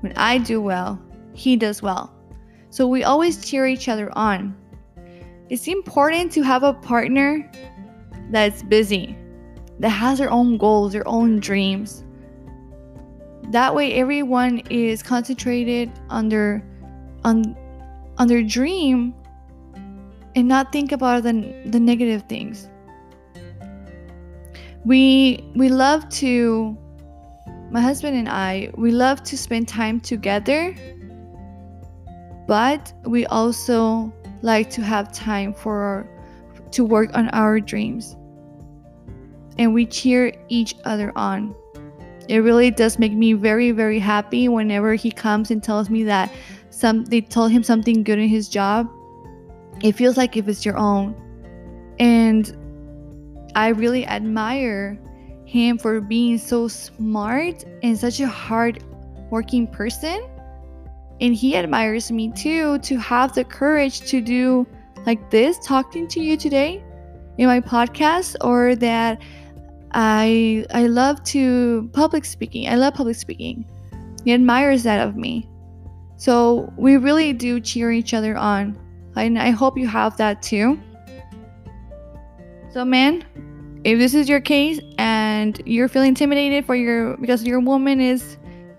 When 0.00 0.12
I 0.16 0.38
do 0.38 0.60
well, 0.60 1.00
he 1.34 1.56
does 1.56 1.82
well. 1.82 2.12
So 2.70 2.86
we 2.86 3.04
always 3.04 3.44
cheer 3.44 3.66
each 3.66 3.88
other 3.88 4.10
on. 4.16 4.56
It's 5.48 5.68
important 5.68 6.32
to 6.32 6.42
have 6.42 6.62
a 6.62 6.72
partner 6.72 7.50
that's 8.30 8.62
busy, 8.62 9.16
that 9.80 9.90
has 9.90 10.18
their 10.18 10.30
own 10.30 10.56
goals, 10.56 10.92
their 10.92 11.06
own 11.06 11.40
dreams. 11.40 12.04
That 13.50 13.74
way 13.74 13.94
everyone 13.94 14.62
is 14.70 15.02
concentrated 15.02 15.90
on 16.08 16.28
their 16.28 16.64
on 17.24 17.56
on 18.18 18.28
their 18.28 18.42
dream 18.42 19.14
and 20.34 20.48
not 20.48 20.72
think 20.72 20.92
about 20.92 21.24
the, 21.24 21.32
the 21.66 21.80
negative 21.80 22.22
things. 22.28 22.68
We 24.84 25.44
we 25.54 25.68
love 25.68 26.08
to 26.20 26.76
my 27.70 27.80
husband 27.80 28.16
and 28.16 28.28
I, 28.28 28.70
we 28.76 28.90
love 28.90 29.22
to 29.24 29.38
spend 29.38 29.66
time 29.66 29.98
together, 30.00 30.74
but 32.46 32.92
we 33.06 33.24
also 33.26 34.12
like 34.42 34.70
to 34.70 34.82
have 34.82 35.12
time 35.12 35.54
for 35.54 36.08
to 36.72 36.84
work 36.84 37.10
on 37.14 37.28
our 37.30 37.60
dreams. 37.60 38.16
And 39.58 39.74
we 39.74 39.86
cheer 39.86 40.32
each 40.48 40.74
other 40.84 41.12
on. 41.16 41.54
It 42.28 42.38
really 42.38 42.70
does 42.70 42.98
make 42.98 43.12
me 43.12 43.32
very 43.32 43.70
very 43.72 43.98
happy 43.98 44.48
whenever 44.48 44.94
he 44.94 45.10
comes 45.10 45.50
and 45.50 45.62
tells 45.62 45.90
me 45.90 46.04
that 46.04 46.32
some 46.70 47.04
they 47.04 47.20
told 47.20 47.50
him 47.50 47.62
something 47.62 48.02
good 48.02 48.18
in 48.18 48.28
his 48.28 48.48
job. 48.48 48.88
It 49.82 49.92
feels 49.92 50.16
like 50.16 50.36
if 50.36 50.48
it's 50.48 50.64
your 50.64 50.76
own. 50.76 51.14
And 51.98 52.56
I 53.54 53.68
really 53.68 54.06
admire 54.06 54.98
him 55.44 55.76
for 55.76 56.00
being 56.00 56.38
so 56.38 56.68
smart 56.68 57.64
and 57.82 57.98
such 57.98 58.20
a 58.20 58.26
hard 58.26 58.82
working 59.30 59.66
person. 59.66 60.26
And 61.22 61.36
he 61.36 61.56
admires 61.56 62.10
me 62.10 62.32
too 62.32 62.80
to 62.80 62.96
have 62.96 63.32
the 63.32 63.44
courage 63.44 64.00
to 64.10 64.20
do 64.20 64.66
like 65.06 65.30
this, 65.30 65.56
talking 65.64 66.08
to 66.08 66.20
you 66.20 66.36
today 66.36 66.82
in 67.38 67.46
my 67.46 67.60
podcast, 67.60 68.34
or 68.40 68.74
that 68.74 69.22
I 69.92 70.66
I 70.70 70.88
love 70.88 71.22
to 71.26 71.88
public 71.92 72.24
speaking. 72.24 72.68
I 72.68 72.74
love 72.74 72.94
public 72.94 73.14
speaking. 73.14 73.64
He 74.24 74.32
admires 74.32 74.82
that 74.82 75.06
of 75.06 75.14
me. 75.14 75.48
So 76.16 76.72
we 76.76 76.96
really 76.96 77.32
do 77.32 77.60
cheer 77.60 77.92
each 77.92 78.14
other 78.14 78.36
on. 78.36 78.76
And 79.14 79.38
I 79.38 79.50
hope 79.50 79.78
you 79.78 79.86
have 79.86 80.16
that 80.16 80.42
too. 80.42 80.76
So 82.72 82.84
man, 82.84 83.24
if 83.84 83.96
this 83.96 84.14
is 84.14 84.28
your 84.28 84.40
case 84.40 84.80
and 84.98 85.62
you're 85.66 85.86
feeling 85.86 86.08
intimidated 86.08 86.66
for 86.66 86.74
your 86.74 87.16
because 87.18 87.44
your 87.44 87.60
woman 87.60 88.00
is 88.00 88.38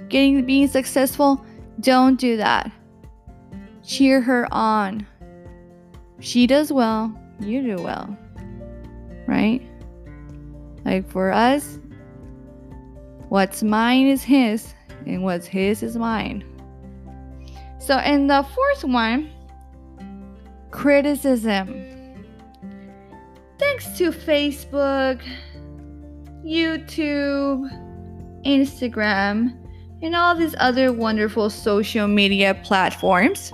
getting 0.10 0.46
being 0.46 0.68
successful, 0.68 1.46
don't 1.80 2.20
do 2.20 2.38
that. 2.38 2.72
Cheer 3.84 4.22
her 4.22 4.48
on. 4.52 5.06
She 6.20 6.48
does 6.48 6.72
well, 6.72 7.14
you 7.40 7.62
do 7.62 7.82
well. 7.82 8.18
Right? 9.28 9.62
Like 10.86 11.10
for 11.10 11.32
us, 11.32 11.80
what's 13.30 13.64
mine 13.64 14.08
is 14.08 14.24
his, 14.24 14.74
and 15.06 15.24
what's 15.24 15.48
his 15.48 15.84
is 15.84 15.98
mine. 15.98 16.44
So, 17.80 17.98
in 18.00 18.28
the 18.28 18.46
fourth 18.54 18.86
one, 18.86 19.30
criticism 20.72 21.94
thanks 23.64 23.98
to 23.98 24.12
Facebook, 24.12 25.22
YouTube, 26.46 27.70
Instagram, 28.46 29.58
and 30.04 30.16
all 30.16 30.36
these 30.36 30.56
other 30.60 30.92
wonderful 30.92 31.50
social 31.50 32.08
media 32.08 32.54
platforms 32.64 33.54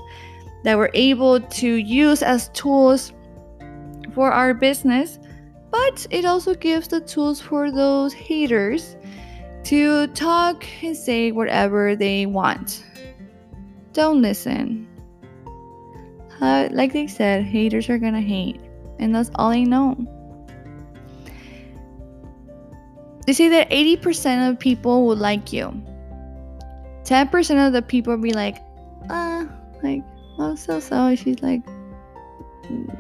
that 0.64 0.78
we're 0.78 0.90
able 0.94 1.40
to 1.40 1.76
use 1.76 2.22
as 2.24 2.50
tools 2.50 3.14
for 4.14 4.32
our 4.32 4.54
business, 4.54 5.20
but 5.72 6.06
it 6.10 6.26
also 6.26 6.54
gives 6.56 6.88
the 6.88 7.00
tools 7.02 7.40
for 7.40 7.72
those 7.72 8.14
haters 8.14 8.98
to 9.64 10.08
talk 10.08 10.66
and 10.84 10.98
say 10.98 11.32
whatever 11.32 11.96
they 11.96 12.26
want. 12.26 12.84
Don't 13.94 14.22
listen. 14.22 14.88
Uh, 16.42 16.70
like 16.72 16.94
they 16.94 17.08
said, 17.08 17.44
haters 17.44 17.90
are 17.90 17.98
gonna 17.98 18.22
hate 18.22 18.60
and 19.00 19.16
that's 19.16 19.32
all 19.36 19.50
they 19.50 19.64
know. 19.64 19.96
They 23.26 23.34
say 23.34 23.50
that 23.50 23.70
80% 23.70 24.50
of 24.50 24.60
people 24.60 25.06
will 25.06 25.16
like 25.16 25.54
you. 25.54 25.72
10% 27.10 27.68
of 27.68 27.74
the 27.74 27.82
people 27.82 28.16
be 28.18 28.34
like, 28.34 28.58
uh, 29.10 29.46
like, 29.84 30.04
oh, 30.38 30.56
so 30.56 30.80
so. 30.80 31.16
She's 31.16 31.42
like, 31.42 31.62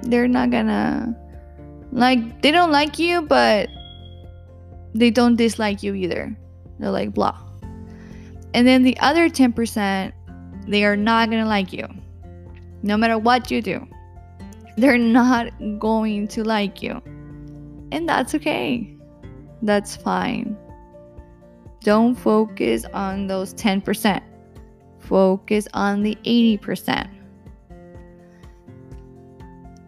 they're 0.04 0.28
not 0.28 0.50
gonna, 0.50 1.16
like, 1.92 2.42
they 2.42 2.52
don't 2.52 2.72
like 2.72 2.98
you, 2.98 3.22
but 3.22 3.70
they 4.96 5.12
don't 5.12 5.36
dislike 5.36 5.84
you 5.84 5.94
either. 5.94 6.36
They're 6.80 6.92
like, 6.92 7.14
blah. 7.14 7.38
And 8.54 8.66
then 8.66 8.84
the 8.84 8.98
other 9.00 9.30
10%, 9.30 10.12
they 10.68 10.84
are 10.86 10.98
not 10.98 11.30
gonna 11.30 11.46
like 11.46 11.72
you, 11.72 11.88
no 12.82 12.98
matter 12.98 13.18
what 13.18 13.52
you 13.52 13.62
do 13.62 13.88
they're 14.80 14.98
not 14.98 15.52
going 15.78 16.28
to 16.30 16.44
like 16.44 16.82
you. 16.82 17.02
And 17.92 18.08
that's 18.08 18.34
okay. 18.36 18.96
That's 19.62 19.96
fine. 19.96 20.58
Don't 21.82 22.16
focus 22.16 22.86
on 22.94 23.28
those 23.28 23.54
10%. 23.54 24.22
Focus 25.00 25.68
on 25.74 26.04
the 26.04 26.16
80%. 26.26 27.10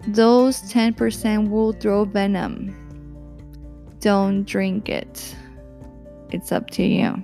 Those 0.08 0.62
10% 0.71 1.49
will 1.49 1.73
throw 1.73 2.06
venom. 2.06 2.75
Don't 3.99 4.45
drink 4.45 4.89
it. 4.89 5.36
It's 6.32 6.51
up 6.51 6.69
to 6.71 6.84
you. 6.84 7.23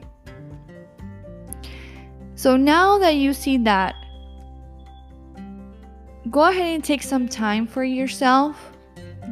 So 2.36 2.56
now 2.56 2.99
that 2.99 3.15
you 3.15 3.34
see 3.34 3.58
that 3.60 3.95
go 6.30 6.43
ahead 6.43 6.75
and 6.75 6.84
take 6.84 7.01
some 7.01 7.27
time 7.27 7.65
for 7.65 7.84
yourself, 7.84 8.71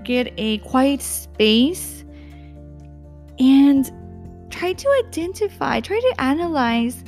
get 0.04 0.34
a 0.38 0.60
quiet 0.60 1.02
space, 1.02 2.04
and 3.38 3.92
try 4.58 4.74
to 4.74 5.04
identify, 5.06 5.80
try 5.80 6.00
to 6.00 6.22
analyze 6.22 7.04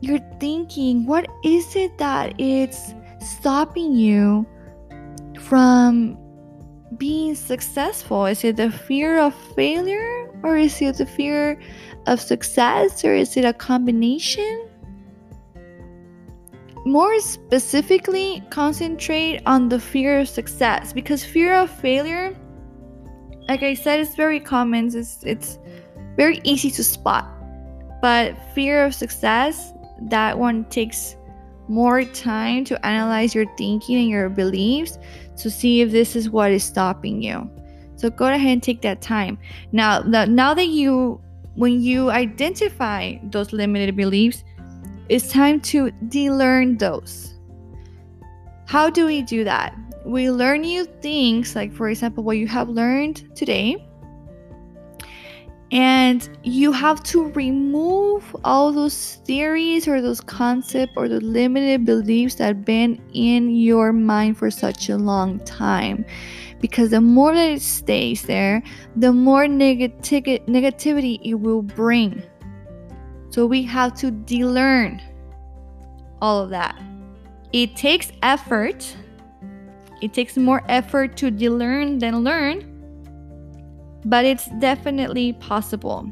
your 0.00 0.18
thinking. 0.40 1.06
What 1.06 1.26
is 1.44 1.76
it 1.76 1.96
that 1.98 2.34
it's 2.38 2.94
stopping 3.20 3.94
you 3.94 4.46
from 5.40 6.18
being 6.96 7.34
successful? 7.34 8.26
Is 8.26 8.44
it 8.44 8.56
the 8.56 8.70
fear 8.70 9.18
of 9.18 9.34
failure, 9.54 10.30
or 10.42 10.56
is 10.56 10.80
it 10.80 10.98
the 10.98 11.06
fear 11.06 11.60
of 12.06 12.20
success, 12.20 13.04
or 13.04 13.14
is 13.14 13.36
it 13.36 13.44
a 13.44 13.52
combination? 13.52 14.62
more 16.86 17.18
specifically 17.18 18.40
concentrate 18.50 19.42
on 19.44 19.68
the 19.68 19.80
fear 19.80 20.20
of 20.20 20.28
success 20.28 20.92
because 20.92 21.24
fear 21.24 21.52
of 21.52 21.68
failure 21.68 22.32
like 23.48 23.64
i 23.64 23.74
said 23.74 23.98
it's 23.98 24.14
very 24.14 24.38
common 24.38 24.86
it's, 24.94 25.20
it's 25.24 25.58
very 26.16 26.40
easy 26.44 26.70
to 26.70 26.82
spot 26.82 27.28
but 28.02 28.36
fear 28.54 28.84
of 28.84 28.94
success 28.94 29.72
that 30.02 30.38
one 30.38 30.64
takes 30.66 31.16
more 31.68 32.04
time 32.04 32.64
to 32.64 32.86
analyze 32.86 33.34
your 33.34 33.46
thinking 33.56 33.96
and 33.96 34.08
your 34.08 34.28
beliefs 34.28 34.98
to 35.36 35.50
see 35.50 35.80
if 35.80 35.90
this 35.90 36.14
is 36.14 36.30
what 36.30 36.50
is 36.50 36.62
stopping 36.62 37.22
you 37.22 37.50
so 37.96 38.10
go 38.10 38.26
ahead 38.26 38.52
and 38.52 38.62
take 38.62 38.82
that 38.82 39.00
time 39.00 39.38
now 39.72 40.00
now 40.00 40.54
that 40.54 40.68
you 40.68 41.20
when 41.54 41.80
you 41.80 42.10
identify 42.10 43.14
those 43.30 43.52
limited 43.52 43.96
beliefs 43.96 44.44
it's 45.08 45.30
time 45.30 45.60
to 45.60 45.92
de-learn 46.08 46.78
those. 46.78 47.34
How 48.66 48.90
do 48.90 49.06
we 49.06 49.22
do 49.22 49.44
that? 49.44 49.72
We 50.04 50.30
learn 50.30 50.62
new 50.62 50.84
things, 50.84 51.54
like 51.54 51.72
for 51.72 51.88
example, 51.88 52.24
what 52.24 52.38
you 52.38 52.48
have 52.48 52.68
learned 52.68 53.36
today. 53.36 53.85
And 55.72 56.28
you 56.44 56.70
have 56.70 57.02
to 57.04 57.30
remove 57.32 58.36
all 58.44 58.72
those 58.72 59.16
theories 59.24 59.88
or 59.88 60.00
those 60.00 60.20
concepts 60.20 60.92
or 60.96 61.08
the 61.08 61.20
limited 61.20 61.84
beliefs 61.84 62.36
that 62.36 62.46
have 62.46 62.64
been 62.64 63.02
in 63.12 63.50
your 63.56 63.92
mind 63.92 64.38
for 64.38 64.50
such 64.50 64.88
a 64.88 64.96
long 64.96 65.40
time. 65.40 66.04
Because 66.60 66.90
the 66.90 67.00
more 67.00 67.34
that 67.34 67.50
it 67.50 67.62
stays 67.62 68.22
there, 68.22 68.62
the 68.94 69.12
more 69.12 69.46
negati- 69.46 70.46
negativity 70.46 71.20
it 71.22 71.34
will 71.34 71.62
bring 71.62 72.22
so 73.36 73.44
we 73.44 73.62
have 73.64 73.92
to 73.96 74.10
de-learn 74.10 75.02
all 76.22 76.42
of 76.42 76.48
that. 76.48 76.80
It 77.52 77.76
takes 77.76 78.10
effort. 78.22 78.96
It 80.00 80.14
takes 80.14 80.38
more 80.38 80.62
effort 80.68 81.18
to 81.18 81.30
de-learn 81.30 81.98
than 81.98 82.24
learn, 82.24 82.75
but 84.06 84.24
it's 84.24 84.46
definitely 84.58 85.34
possible. 85.34 86.10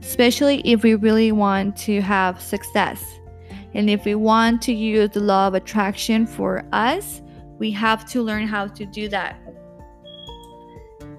especially 0.00 0.62
if 0.64 0.82
we 0.82 0.94
really 0.94 1.32
want 1.32 1.76
to 1.76 2.00
have 2.00 2.40
success. 2.40 3.04
And 3.74 3.90
if 3.90 4.06
we 4.06 4.14
want 4.14 4.62
to 4.62 4.72
use 4.72 5.10
the 5.10 5.20
law 5.20 5.48
of 5.48 5.54
attraction 5.54 6.26
for 6.26 6.64
us, 6.72 7.20
we 7.58 7.70
have 7.72 8.06
to 8.12 8.22
learn 8.22 8.46
how 8.46 8.68
to 8.68 8.86
do 8.86 9.08
that. 9.10 9.36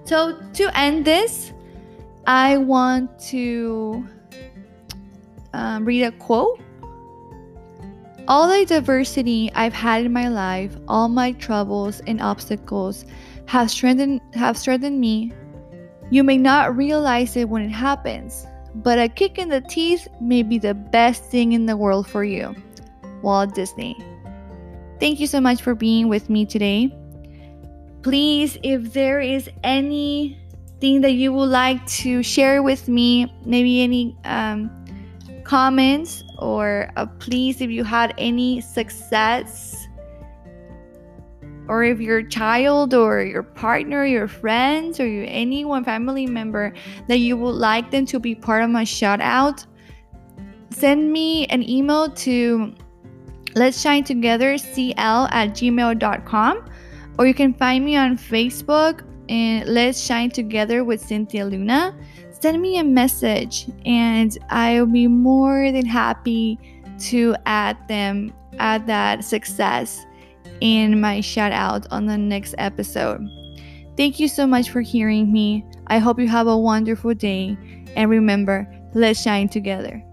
So, 0.05 0.39
to 0.53 0.77
end 0.77 1.05
this, 1.05 1.53
I 2.25 2.57
want 2.57 3.19
to 3.29 4.07
um, 5.53 5.85
read 5.85 6.03
a 6.03 6.11
quote. 6.13 6.59
All 8.29 8.47
the 8.47 8.63
diversity 8.63 9.51
I've 9.55 9.73
had 9.73 10.05
in 10.05 10.13
my 10.13 10.27
life, 10.27 10.77
all 10.87 11.09
my 11.09 11.31
troubles 11.31 11.99
and 12.05 12.21
obstacles 12.21 13.03
have 13.47 13.71
strengthened 13.71 14.21
have 14.35 14.55
strengthened 14.55 15.01
me. 15.01 15.33
You 16.11 16.23
may 16.23 16.37
not 16.37 16.77
realize 16.77 17.35
it 17.35 17.49
when 17.49 17.63
it 17.63 17.69
happens, 17.69 18.45
but 18.75 18.99
a 18.99 19.09
kick 19.09 19.39
in 19.39 19.49
the 19.49 19.61
teeth 19.61 20.07
may 20.21 20.43
be 20.43 20.59
the 20.59 20.75
best 20.75 21.23
thing 21.23 21.53
in 21.53 21.65
the 21.65 21.75
world 21.75 22.05
for 22.05 22.23
you. 22.23 22.53
Walt 23.23 23.55
Disney. 23.55 23.97
Thank 24.99 25.19
you 25.19 25.25
so 25.25 25.41
much 25.41 25.63
for 25.63 25.73
being 25.73 26.07
with 26.07 26.29
me 26.29 26.45
today. 26.45 26.95
Please, 28.03 28.59
if 28.61 28.93
there 28.93 29.21
is 29.21 29.49
anything 29.63 31.01
that 31.01 31.13
you 31.13 31.33
would 31.33 31.49
like 31.49 31.83
to 32.05 32.21
share 32.21 32.61
with 32.61 32.87
me, 32.87 33.33
maybe 33.43 33.81
any 33.81 34.15
um, 34.23 34.69
comments, 35.49 36.23
or 36.37 36.91
uh, 36.95 37.07
please, 37.17 37.59
if 37.59 37.71
you 37.71 37.83
had 37.83 38.13
any 38.19 38.61
success 38.61 39.87
or 41.67 41.83
if 41.83 41.99
your 41.99 42.21
child 42.21 42.93
or 42.93 43.23
your 43.23 43.41
partner, 43.41 44.05
your 44.05 44.27
friends, 44.27 44.99
or 44.99 45.07
your 45.07 45.25
anyone 45.27 45.83
family 45.83 46.27
member 46.27 46.71
that 47.07 47.17
you 47.17 47.35
would 47.35 47.55
like 47.55 47.89
them 47.89 48.05
to 48.05 48.19
be 48.19 48.35
part 48.35 48.63
of 48.63 48.69
my 48.69 48.83
shout 48.83 49.21
out, 49.21 49.65
send 50.69 51.11
me 51.11 51.47
an 51.47 51.67
email 51.67 52.11
to 52.11 52.73
let's 53.55 53.81
shine 53.81 54.03
together 54.03 54.55
cl 54.59 55.25
at 55.31 55.49
gmail.com 55.49 56.63
or 57.17 57.25
you 57.25 57.33
can 57.33 57.51
find 57.55 57.83
me 57.83 57.95
on 57.95 58.15
facebook 58.15 59.01
and 59.27 59.67
let's 59.67 59.99
shine 59.99 60.29
together 60.29 60.83
with 60.83 61.01
cynthia 61.01 61.43
luna 61.43 61.97
send 62.41 62.61
me 62.61 62.77
a 62.77 62.83
message 62.83 63.67
and 63.85 64.37
i'll 64.49 64.85
be 64.85 65.07
more 65.07 65.71
than 65.71 65.85
happy 65.85 66.59
to 66.99 67.35
add 67.45 67.77
them 67.87 68.33
add 68.59 68.85
that 68.87 69.23
success 69.23 70.05
in 70.61 70.99
my 70.99 71.21
shout 71.21 71.51
out 71.51 71.87
on 71.91 72.05
the 72.05 72.17
next 72.17 72.55
episode. 72.57 73.27
Thank 73.97 74.19
you 74.19 74.27
so 74.27 74.47
much 74.47 74.69
for 74.69 74.81
hearing 74.81 75.31
me. 75.31 75.65
I 75.87 75.97
hope 75.97 76.19
you 76.19 76.27
have 76.27 76.47
a 76.47 76.57
wonderful 76.57 77.13
day. 77.13 77.57
And 77.95 78.09
remember, 78.09 78.67
let's 78.93 79.21
shine 79.21 79.49
together. 79.49 80.03